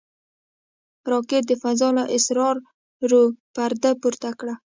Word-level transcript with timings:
راکټ 1.11 1.43
د 1.47 1.51
فضا 1.61 1.89
له 1.97 2.03
اسرارو 2.15 3.23
پرده 3.55 3.91
پورته 4.01 4.29
کړه 4.39 4.53